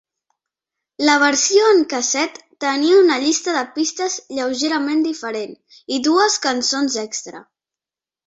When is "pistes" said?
3.75-4.15